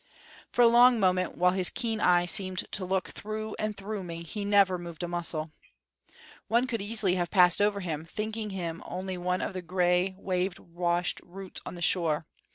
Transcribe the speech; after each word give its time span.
For 0.51 0.63
a 0.63 0.67
long 0.67 0.99
moment, 0.99 1.37
while 1.37 1.51
his 1.51 1.69
keen 1.69 1.99
eye 1.99 2.25
seemed 2.25 2.65
to 2.71 2.83
look 2.85 3.09
through 3.09 3.55
and 3.59 3.77
through 3.77 4.03
me, 4.03 4.23
he 4.23 4.43
never 4.43 4.79
moved 4.79 5.03
a 5.03 5.07
muscle. 5.07 5.51
One 6.47 6.65
could 6.65 6.81
easily 6.81 7.13
have 7.17 7.29
passed 7.29 7.61
over 7.61 7.81
him, 7.81 8.05
thinking 8.05 8.49
him 8.49 8.81
only 8.87 9.15
one 9.15 9.43
of 9.43 9.53
the 9.53 9.61
gray, 9.61 10.15
wave 10.17 10.57
washed 10.57 11.21
roots 11.23 11.61
on 11.67 11.75
the 11.75 11.83
shore. 11.83 12.25